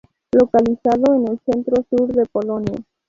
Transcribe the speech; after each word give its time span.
Localizado 0.31 1.13
en 1.13 1.27
el 1.27 1.39
centro-sur 1.45 2.11
de 2.11 2.25
Polonia. 2.25 2.83